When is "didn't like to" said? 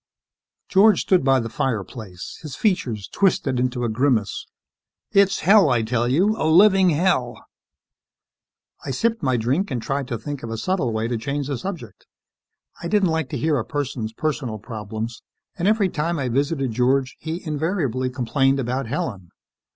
12.87-13.37